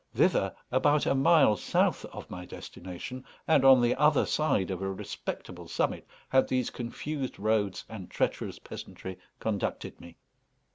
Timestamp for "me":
10.01-10.17